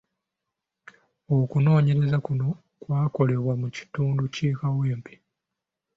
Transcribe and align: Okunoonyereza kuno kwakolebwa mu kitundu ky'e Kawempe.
Okunoonyereza 1.37 2.17
kuno 2.25 2.47
kwakolebwa 2.81 3.53
mu 3.61 3.67
kitundu 3.75 4.23
ky'e 4.33 4.51
Kawempe. 4.59 5.13